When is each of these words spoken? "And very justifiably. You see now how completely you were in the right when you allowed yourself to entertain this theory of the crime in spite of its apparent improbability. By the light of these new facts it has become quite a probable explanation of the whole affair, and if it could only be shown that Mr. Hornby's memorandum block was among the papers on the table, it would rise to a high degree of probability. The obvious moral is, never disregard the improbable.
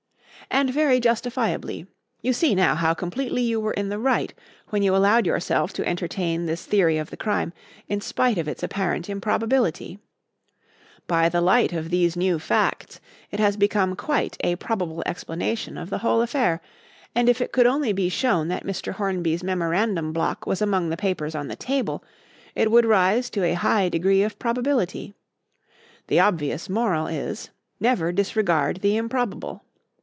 "And 0.53 0.69
very 0.69 0.99
justifiably. 0.99 1.85
You 2.21 2.33
see 2.33 2.55
now 2.55 2.75
how 2.75 2.93
completely 2.93 3.41
you 3.41 3.57
were 3.61 3.71
in 3.71 3.87
the 3.87 3.97
right 3.97 4.33
when 4.69 4.83
you 4.83 4.93
allowed 4.93 5.25
yourself 5.25 5.71
to 5.73 5.87
entertain 5.87 6.45
this 6.45 6.65
theory 6.65 6.97
of 6.97 7.09
the 7.09 7.15
crime 7.15 7.53
in 7.87 8.01
spite 8.01 8.37
of 8.37 8.49
its 8.49 8.61
apparent 8.61 9.09
improbability. 9.09 9.97
By 11.07 11.29
the 11.29 11.39
light 11.39 11.71
of 11.71 11.89
these 11.89 12.17
new 12.17 12.37
facts 12.37 12.99
it 13.31 13.39
has 13.39 13.55
become 13.55 13.95
quite 13.95 14.35
a 14.43 14.57
probable 14.57 15.01
explanation 15.05 15.77
of 15.77 15.89
the 15.89 15.99
whole 15.99 16.21
affair, 16.21 16.59
and 17.15 17.29
if 17.29 17.39
it 17.39 17.53
could 17.53 17.65
only 17.67 17.93
be 17.93 18.09
shown 18.09 18.49
that 18.49 18.65
Mr. 18.65 18.91
Hornby's 18.91 19.45
memorandum 19.45 20.11
block 20.11 20.45
was 20.45 20.61
among 20.61 20.89
the 20.89 20.97
papers 20.97 21.33
on 21.33 21.47
the 21.47 21.55
table, 21.55 22.03
it 22.55 22.69
would 22.69 22.85
rise 22.85 23.29
to 23.29 23.43
a 23.45 23.53
high 23.53 23.87
degree 23.87 24.21
of 24.21 24.37
probability. 24.37 25.13
The 26.07 26.19
obvious 26.19 26.67
moral 26.67 27.07
is, 27.07 27.51
never 27.79 28.11
disregard 28.11 28.81
the 28.81 28.97
improbable. 28.97 29.63